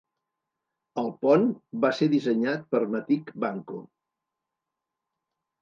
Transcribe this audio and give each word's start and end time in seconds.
El 1.01 1.11
pont 1.25 1.43
va 1.83 1.91
ser 1.99 2.09
dissenyat 2.15 2.65
per 2.73 2.83
Matic 2.97 3.31
Banko. 3.45 3.81